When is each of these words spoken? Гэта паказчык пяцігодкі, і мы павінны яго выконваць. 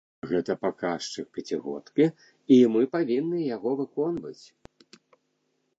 Гэта 0.29 0.53
паказчык 0.63 1.27
пяцігодкі, 1.37 2.07
і 2.57 2.59
мы 2.75 2.81
павінны 2.97 3.45
яго 3.55 3.69
выконваць. 3.81 4.45